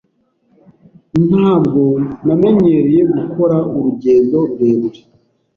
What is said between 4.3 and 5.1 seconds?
rurerure.